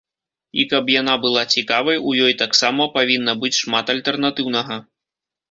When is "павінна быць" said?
2.97-3.53